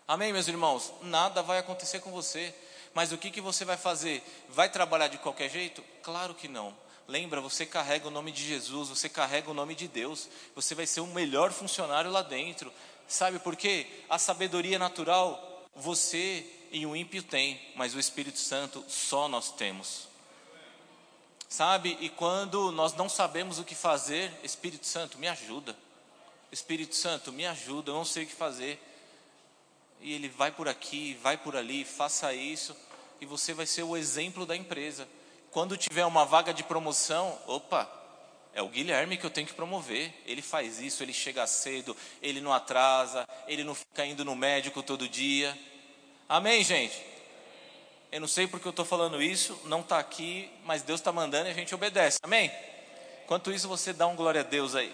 [0.07, 0.93] Amém, meus irmãos?
[1.01, 2.53] Nada vai acontecer com você.
[2.93, 4.23] Mas o que, que você vai fazer?
[4.49, 5.83] Vai trabalhar de qualquer jeito?
[6.01, 6.73] Claro que não.
[7.07, 10.85] Lembra, você carrega o nome de Jesus, você carrega o nome de Deus, você vai
[10.85, 12.71] ser o melhor funcionário lá dentro.
[13.07, 13.87] Sabe por quê?
[14.09, 20.07] A sabedoria natural você e o ímpio tem, mas o Espírito Santo só nós temos.
[21.47, 21.97] Sabe?
[22.01, 25.75] E quando nós não sabemos o que fazer, Espírito Santo, me ajuda.
[26.51, 28.81] Espírito Santo, me ajuda, eu não sei o que fazer.
[30.01, 32.75] E ele vai por aqui, vai por ali, faça isso,
[33.21, 35.07] e você vai ser o exemplo da empresa.
[35.51, 37.89] Quando tiver uma vaga de promoção, opa,
[38.57, 40.11] é o Guilherme que eu tenho que promover.
[40.25, 44.81] Ele faz isso, ele chega cedo, ele não atrasa, ele não fica indo no médico
[44.81, 45.55] todo dia.
[46.27, 46.99] Amém, gente?
[48.11, 51.47] Eu não sei porque eu estou falando isso, não está aqui, mas Deus está mandando
[51.47, 52.17] e a gente obedece.
[52.23, 52.51] Amém?
[53.23, 54.91] Enquanto isso, você dá um glória a Deus aí.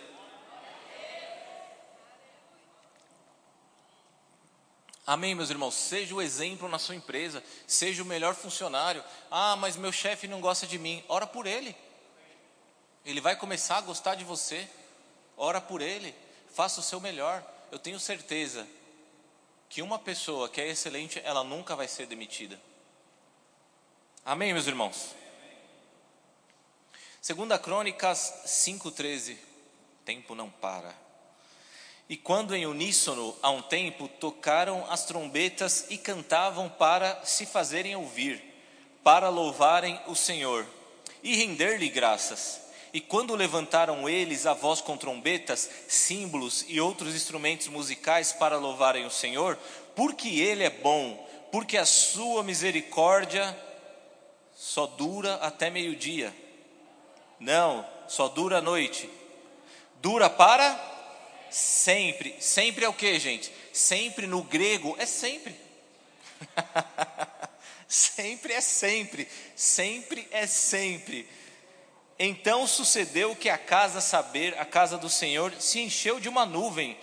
[5.08, 5.74] Amém, meus irmãos?
[5.74, 9.02] Seja o exemplo na sua empresa, seja o melhor funcionário.
[9.32, 11.02] Ah, mas meu chefe não gosta de mim.
[11.08, 11.74] Ora por ele.
[13.06, 14.68] Ele vai começar a gostar de você.
[15.36, 16.16] Ora por ele,
[16.54, 17.44] faça o seu melhor.
[17.72, 18.68] Eu tenho certeza
[19.68, 22.60] que uma pessoa que é excelente, ela nunca vai ser demitida.
[24.26, 25.16] Amém, meus irmãos?
[27.22, 29.38] Segunda Crônicas 5:13.
[30.06, 30.96] Tempo não para.
[32.08, 37.96] E quando em uníssono, a um tempo, tocaram as trombetas e cantavam para se fazerem
[37.96, 38.44] ouvir,
[39.04, 40.68] para louvarem o Senhor
[41.24, 42.63] e render-lhe graças.
[42.94, 49.04] E quando levantaram eles a voz com trombetas, símbolos e outros instrumentos musicais para louvarem
[49.04, 49.58] o Senhor,
[49.96, 53.58] porque Ele é bom, porque a sua misericórdia
[54.56, 56.32] só dura até meio-dia.
[57.40, 59.10] Não, só dura a noite.
[60.00, 60.80] Dura para
[61.50, 62.36] sempre.
[62.40, 63.52] Sempre é o que, gente?
[63.72, 65.56] Sempre no grego é sempre.
[67.88, 69.28] sempre é sempre.
[69.56, 71.28] Sempre é sempre.
[72.18, 76.98] Então sucedeu que a casa saber, a casa do Senhor, se encheu de uma nuvem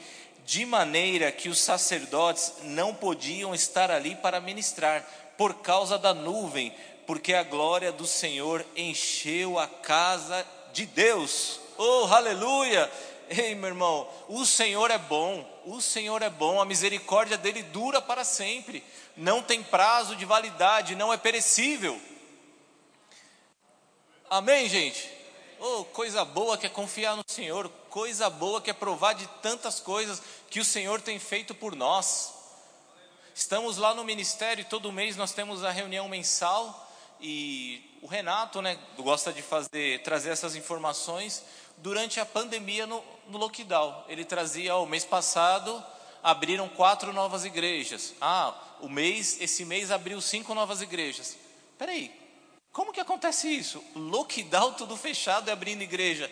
[0.44, 5.04] de maneira que os sacerdotes não podiam estar ali para ministrar,
[5.36, 6.74] por causa da nuvem,
[7.06, 11.60] porque a glória do Senhor encheu a casa de Deus.
[11.78, 12.90] Oh, aleluia!
[13.28, 18.02] Ei, meu irmão, o Senhor é bom, o Senhor é bom, a misericórdia dele dura
[18.02, 18.82] para sempre,
[19.16, 22.00] não tem prazo de validade, não é perecível.
[24.30, 25.10] Amém, gente?
[25.58, 29.80] Oh, coisa boa que é confiar no Senhor, coisa boa que é provar de tantas
[29.80, 32.32] coisas que o Senhor tem feito por nós.
[33.34, 36.88] Estamos lá no ministério, todo mês nós temos a reunião mensal
[37.20, 41.42] e o Renato, né, gosta de fazer, trazer essas informações
[41.78, 44.04] durante a pandemia no, no lockdown.
[44.08, 45.84] Ele trazia, o mês passado
[46.22, 48.14] abriram quatro novas igrejas.
[48.20, 51.36] Ah, o mês, esse mês abriu cinco novas igrejas.
[51.76, 52.19] Peraí,
[52.72, 53.82] como que acontece isso?
[53.94, 56.30] Lockdown tudo fechado e abrindo igreja.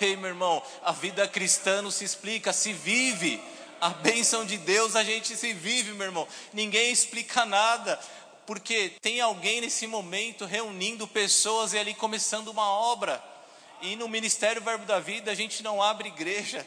[0.00, 3.40] Ei, meu irmão, a vida cristã não se explica, se vive.
[3.80, 6.26] A bênção de Deus a gente se vive, meu irmão.
[6.52, 7.98] Ninguém explica nada
[8.44, 13.22] porque tem alguém nesse momento reunindo pessoas e ali começando uma obra.
[13.80, 16.66] E no Ministério Verbo da Vida a gente não abre igreja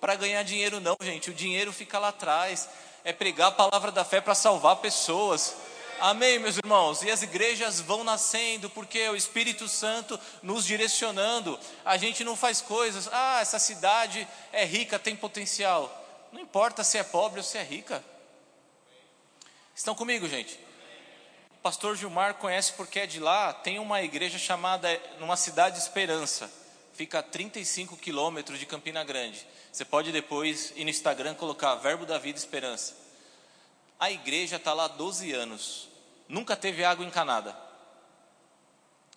[0.00, 1.30] para ganhar dinheiro, não, gente.
[1.30, 2.68] O dinheiro fica lá atrás.
[3.04, 5.54] É pregar a palavra da fé para salvar pessoas.
[6.02, 7.00] Amém, meus irmãos?
[7.02, 11.56] E as igrejas vão nascendo porque o Espírito Santo nos direcionando.
[11.84, 16.28] A gente não faz coisas, ah, essa cidade é rica, tem potencial.
[16.32, 18.04] Não importa se é pobre ou se é rica.
[19.76, 20.58] Estão comigo, gente?
[21.62, 26.50] pastor Gilmar conhece porque é de lá, tem uma igreja chamada, numa cidade Esperança,
[26.94, 29.46] fica a 35 quilômetros de Campina Grande.
[29.70, 32.96] Você pode depois ir no Instagram colocar Verbo da Vida Esperança.
[34.00, 35.91] A igreja está lá há 12 anos,
[36.32, 37.54] nunca teve água encanada.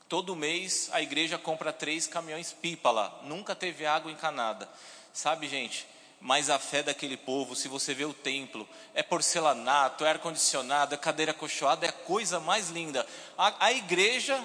[0.10, 4.69] Todo mês a igreja compra três caminhões pipa lá, nunca teve água encanada.
[5.13, 5.88] Sabe, gente,
[6.19, 10.97] mas a fé daquele povo, se você vê o templo, é porcelanato, é ar-condicionado, é
[10.97, 13.08] cadeira acolchoada, é a coisa mais linda.
[13.38, 14.38] A, a igreja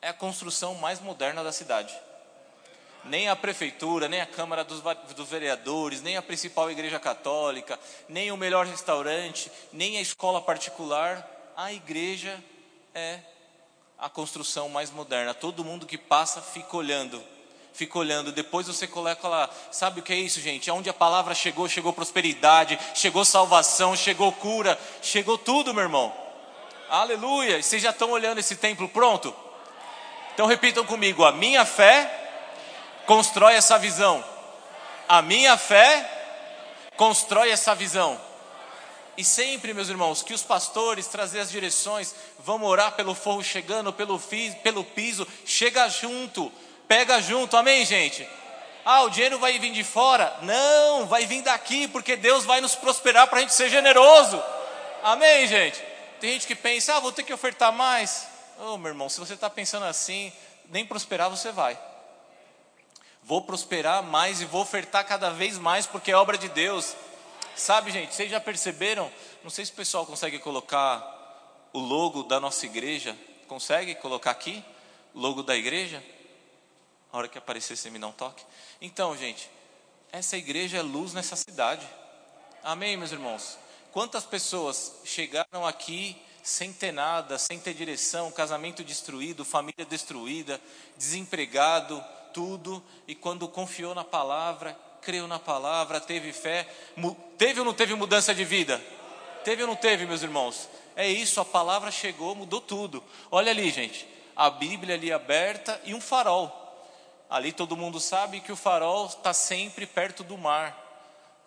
[0.00, 1.94] é a construção mais moderna da cidade.
[3.04, 4.80] Nem a prefeitura, nem a Câmara dos,
[5.14, 7.78] dos Vereadores, nem a principal igreja católica,
[8.08, 12.42] nem o melhor restaurante, nem a escola particular, a igreja
[12.94, 13.18] é
[13.98, 15.34] a construção mais moderna.
[15.34, 17.22] Todo mundo que passa fica olhando
[17.74, 18.32] fica olhando.
[18.32, 20.70] Depois você coloca lá, sabe o que é isso, gente?
[20.70, 26.14] Onde a palavra chegou, chegou prosperidade, chegou salvação, chegou cura, chegou tudo, meu irmão.
[26.88, 27.58] Aleluia!
[27.58, 29.34] E vocês já estão olhando esse templo pronto?
[30.32, 32.10] Então repitam comigo: a minha fé
[33.06, 34.24] constrói essa visão.
[35.08, 36.08] A minha fé
[36.96, 38.20] constrói essa visão.
[39.16, 43.92] E sempre, meus irmãos, que os pastores trazer as direções, vamos orar pelo forro chegando,
[43.92, 44.20] pelo,
[44.62, 46.52] pelo piso, chega junto,
[46.86, 48.28] Pega junto, amém, gente?
[48.84, 50.36] Ah, o dinheiro vai vir de fora?
[50.42, 54.42] Não, vai vir daqui, porque Deus vai nos prosperar para a gente ser generoso.
[55.02, 55.82] Amém, gente?
[56.20, 58.26] Tem gente que pensa, ah, vou ter que ofertar mais.
[58.58, 60.30] Oh, meu irmão, se você está pensando assim,
[60.68, 61.78] nem prosperar você vai.
[63.22, 66.94] Vou prosperar mais e vou ofertar cada vez mais, porque é obra de Deus.
[67.56, 69.10] Sabe, gente, vocês já perceberam?
[69.42, 73.16] Não sei se o pessoal consegue colocar o logo da nossa igreja.
[73.46, 74.62] Consegue colocar aqui?
[75.14, 76.02] O logo da igreja?
[77.12, 78.44] A hora que aparecer, você me dá um toque.
[78.80, 79.48] Então, gente,
[80.10, 81.86] essa igreja é luz nessa cidade.
[82.62, 83.56] Amém, meus irmãos?
[83.92, 90.60] Quantas pessoas chegaram aqui sem ter nada, sem ter direção, casamento destruído, família destruída,
[90.96, 96.66] desempregado, tudo, e quando confiou na palavra, creu na palavra, teve fé,
[97.36, 98.80] teve ou não teve mudança de vida?
[99.44, 100.68] Teve ou não teve, meus irmãos?
[100.96, 103.04] É isso, a palavra chegou, mudou tudo.
[103.30, 106.50] Olha ali, gente, a Bíblia ali aberta e um farol.
[107.28, 110.80] Ali todo mundo sabe que o farol está sempre perto do mar,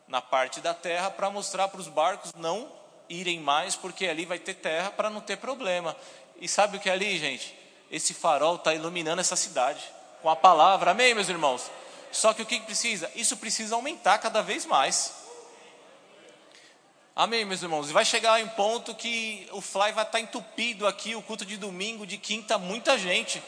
[0.08, 2.72] na parte da terra, para mostrar para os barcos não
[3.10, 5.96] irem mais, porque ali vai ter terra para não ter problema.
[6.40, 7.58] E sabe o que é ali, gente?
[7.90, 9.82] Esse farol está iluminando essa cidade
[10.22, 11.70] com a palavra, amém, meus irmãos?
[12.12, 13.12] Só que o que precisa?
[13.16, 15.14] Isso precisa aumentar cada vez mais.
[17.16, 17.90] Amém, meus irmãos?
[17.90, 21.46] E vai chegar em ponto que o fly vai estar tá entupido aqui, o culto
[21.46, 23.42] de domingo, de quinta, muita gente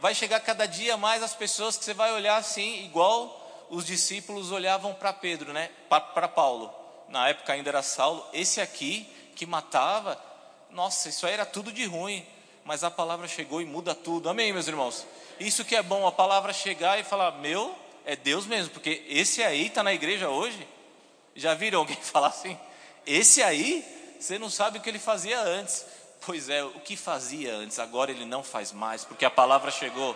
[0.00, 4.50] vai chegar cada dia mais as pessoas que você vai olhar assim, igual os discípulos
[4.50, 5.70] olhavam para Pedro, né?
[5.88, 6.72] Para Paulo.
[7.08, 8.24] Na época ainda era Saulo.
[8.32, 10.20] Esse aqui que matava,
[10.70, 12.26] nossa, isso aí era tudo de ruim.
[12.68, 14.28] Mas a palavra chegou e muda tudo.
[14.28, 15.06] Amém, meus irmãos?
[15.40, 19.42] Isso que é bom, a palavra chegar e falar: Meu, é Deus mesmo, porque esse
[19.42, 20.68] aí está na igreja hoje.
[21.34, 22.58] Já viram alguém falar assim?
[23.06, 23.82] Esse aí,
[24.20, 25.86] você não sabe o que ele fazia antes.
[26.20, 30.14] Pois é, o que fazia antes, agora ele não faz mais, porque a palavra chegou.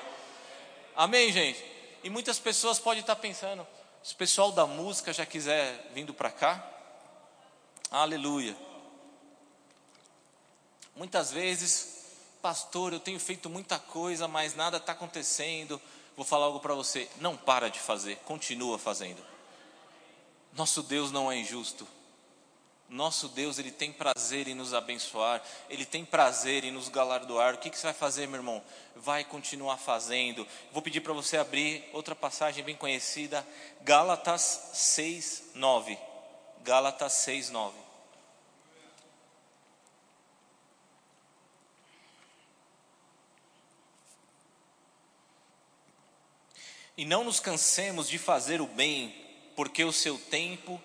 [0.95, 1.65] Amém, gente?
[2.05, 3.67] E muitas pessoas podem estar pensando:
[4.03, 6.63] Se o pessoal da música já quiser vindo para cá,
[7.91, 8.55] aleluia.
[10.95, 12.02] Muitas vezes,
[12.43, 15.81] pastor, eu tenho feito muita coisa, mas nada está acontecendo.
[16.17, 19.23] Vou falar algo para você: não para de fazer, continua fazendo.
[20.53, 21.87] Nosso Deus não é injusto.
[22.89, 27.55] Nosso Deus, Ele tem prazer em nos abençoar, Ele tem prazer em nos galardoar.
[27.55, 28.63] O que, que você vai fazer, meu irmão?
[28.97, 30.47] Vai continuar fazendo.
[30.73, 33.47] Vou pedir para você abrir outra passagem bem conhecida,
[33.81, 35.99] Gálatas 6, 9.
[36.63, 37.82] Gálatas 6, 9.
[46.97, 49.15] E não nos cansemos de fazer o bem,
[49.57, 50.81] porque o seu tempo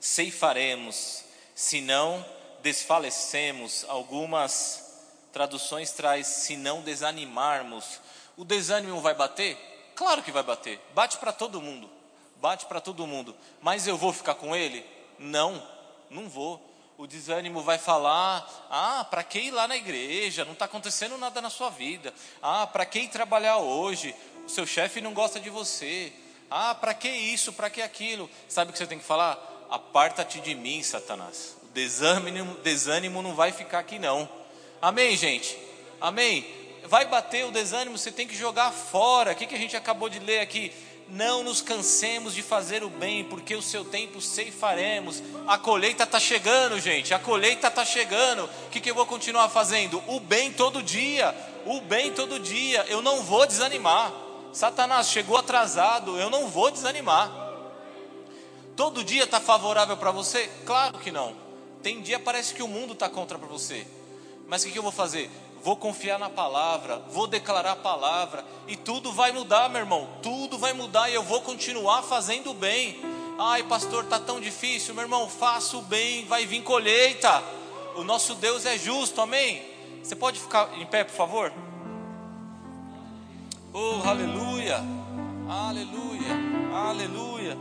[0.00, 1.24] ceifaremos
[1.54, 2.24] se não
[2.62, 4.84] desfalecemos, algumas
[5.32, 8.00] traduções traz se não desanimarmos.
[8.36, 9.56] O desânimo vai bater?
[9.94, 10.80] Claro que vai bater.
[10.94, 11.88] Bate para todo mundo.
[12.36, 13.36] Bate para todo mundo.
[13.60, 14.84] Mas eu vou ficar com ele?
[15.18, 15.62] Não,
[16.10, 16.60] não vou.
[16.96, 20.44] O desânimo vai falar: ah, para que ir lá na igreja?
[20.44, 22.14] Não está acontecendo nada na sua vida.
[22.42, 24.14] Ah, para que ir trabalhar hoje?
[24.46, 26.12] O seu chefe não gosta de você.
[26.50, 27.52] Ah, para que isso?
[27.52, 28.30] Para que aquilo?
[28.48, 29.66] Sabe o que você tem que falar?
[29.70, 31.56] Aparta-te de mim, Satanás.
[31.62, 34.28] O desânimo, desânimo não vai ficar aqui, não.
[34.80, 35.58] Amém, gente?
[36.00, 36.46] Amém?
[36.84, 39.32] Vai bater o desânimo, você tem que jogar fora.
[39.32, 40.70] O que, que a gente acabou de ler aqui?
[41.08, 45.22] Não nos cansemos de fazer o bem, porque o seu tempo ceifaremos.
[45.46, 47.12] A colheita está chegando, gente.
[47.12, 48.44] A colheita está chegando.
[48.44, 50.02] O que, que eu vou continuar fazendo?
[50.06, 51.34] O bem todo dia.
[51.66, 52.84] O bem todo dia.
[52.88, 54.12] Eu não vou desanimar.
[54.54, 56.16] Satanás chegou atrasado.
[56.16, 57.30] Eu não vou desanimar.
[58.76, 60.48] Todo dia está favorável para você?
[60.64, 61.34] Claro que não.
[61.82, 63.86] Tem dia parece que o mundo está contra para você.
[64.46, 65.30] Mas o que, que eu vou fazer?
[65.62, 70.08] Vou confiar na palavra, vou declarar a palavra e tudo vai mudar, meu irmão.
[70.22, 73.00] Tudo vai mudar e eu vou continuar fazendo o bem.
[73.38, 75.28] Ai, pastor, tá tão difícil, meu irmão.
[75.28, 77.42] Faça o bem, vai vir colheita.
[77.96, 79.62] O nosso Deus é justo, amém?
[80.02, 81.52] Você pode ficar em pé, por favor?
[83.76, 84.76] Oh, aleluia,
[85.48, 86.30] aleluia,
[86.72, 87.58] aleluia.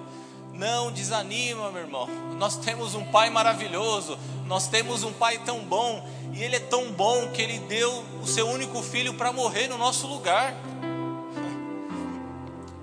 [0.54, 2.08] Não desanima, meu irmão.
[2.38, 6.92] Nós temos um Pai maravilhoso, nós temos um Pai tão bom, e Ele é tão
[6.92, 10.54] bom que Ele deu o seu único filho para morrer no nosso lugar.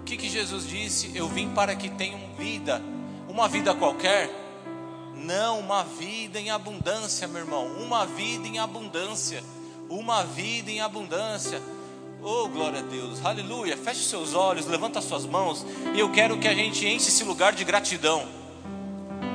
[0.00, 1.16] O que, que Jesus disse?
[1.16, 2.82] Eu vim para que tenham vida,
[3.28, 4.28] uma vida qualquer?
[5.14, 9.40] Não, uma vida em abundância, meu irmão, uma vida em abundância,
[9.88, 11.62] uma vida em abundância.
[12.22, 13.78] Oh, glória a Deus, aleluia.
[13.78, 15.64] Feche seus olhos, levanta suas mãos.
[15.94, 18.26] E eu quero que a gente enche esse lugar de gratidão.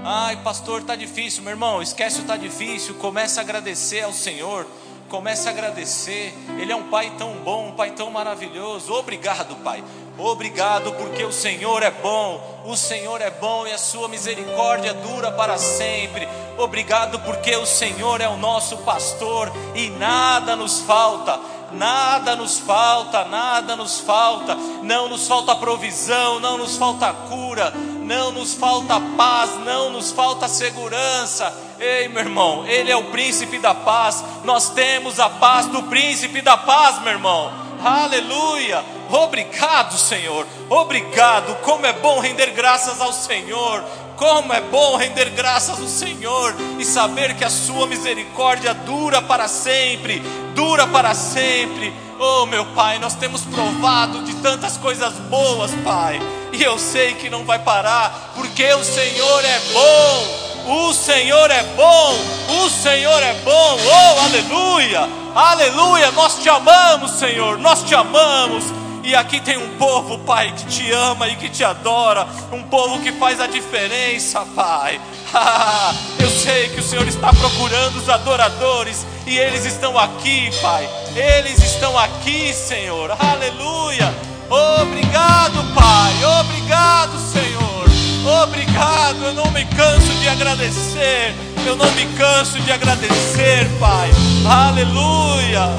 [0.03, 1.81] Ai, pastor, está difícil, meu irmão.
[1.81, 2.93] Esquece o está difícil.
[2.95, 4.67] Comece a agradecer ao Senhor.
[5.09, 6.31] Comece a agradecer.
[6.59, 8.93] Ele é um Pai tão bom, um Pai tão maravilhoso.
[8.93, 9.83] Obrigado, Pai.
[10.15, 12.61] Obrigado porque o Senhor é bom.
[12.67, 16.27] O Senhor é bom e a sua misericórdia dura para sempre.
[16.55, 23.25] Obrigado porque o Senhor é o nosso pastor e nada nos falta nada nos falta,
[23.25, 29.51] nada nos falta, não nos falta provisão, não nos falta cura, não nos falta paz,
[29.65, 31.53] não nos falta segurança.
[31.79, 36.41] Ei, meu irmão, Ele é o príncipe da paz, nós temos a paz do príncipe
[36.41, 37.51] da paz, meu irmão.
[37.83, 38.83] Aleluia!
[39.09, 40.47] Obrigado, Senhor.
[40.69, 41.55] Obrigado.
[41.61, 43.83] Como é bom render graças ao Senhor.
[44.15, 49.47] Como é bom render graças ao Senhor e saber que a sua misericórdia dura para
[49.47, 50.19] sempre,
[50.53, 51.93] dura para sempre.
[52.17, 56.21] Oh, meu Pai, nós temos provado de tantas coisas boas, Pai,
[56.53, 60.45] e eu sei que não vai parar, porque o Senhor é bom.
[60.67, 62.15] O Senhor é bom,
[62.63, 68.63] o Senhor é bom, oh aleluia, aleluia, nós te amamos, Senhor, nós te amamos,
[69.05, 72.27] e aqui tem um povo, Pai, que te ama e que te adora.
[72.51, 74.99] Um povo que faz a diferença, Pai.
[76.17, 80.89] Eu sei que o Senhor está procurando os adoradores e eles estão aqui, Pai.
[81.15, 83.11] Eles estão aqui, Senhor.
[83.11, 84.11] Aleluia.
[84.49, 86.13] Obrigado, Pai.
[86.39, 88.43] Obrigado, Senhor.
[88.43, 89.23] Obrigado.
[89.23, 91.35] Eu não me canso de agradecer.
[91.63, 94.09] Eu não me canso de agradecer, Pai.
[94.49, 95.69] Aleluia.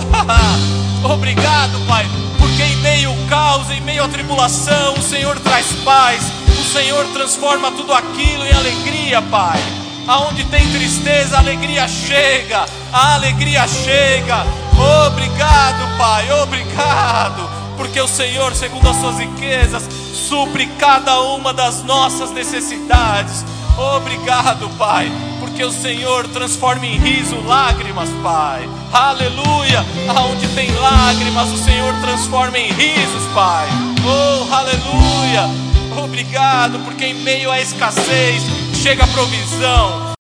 [1.03, 2.07] Obrigado, Pai
[2.87, 7.93] meio ao caos, em meio à tribulação, o Senhor traz paz, o Senhor transforma tudo
[7.93, 9.59] aquilo em alegria, Pai.
[10.07, 14.47] Aonde tem tristeza, a alegria chega, a alegria chega.
[15.05, 19.83] Obrigado, Pai, obrigado, porque o Senhor, segundo as suas riquezas,
[20.29, 23.45] supre cada uma das nossas necessidades.
[23.77, 25.11] Obrigado, Pai,
[25.57, 28.69] porque o Senhor transforma em riso lágrimas, Pai.
[28.93, 29.83] Aleluia!
[30.07, 33.67] Aonde tem lágrimas, o Senhor transforma em risos, Pai.
[34.05, 35.49] Oh, aleluia!
[35.97, 38.43] Obrigado, porque em meio à escassez
[38.75, 40.16] chega a provisão.